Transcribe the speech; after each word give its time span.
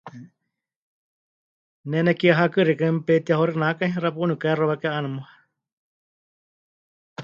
Ne 1.89 1.99
nekie 2.05 2.31
hakɨ 2.39 2.59
xeikɨ́a 2.67 2.95
mepɨtehetihauxinakai, 2.95 3.93
xapuuni 4.01 4.33
pɨkahexuawékai 4.37 4.91
'aana 4.93 5.09
muuwa. 5.15 5.29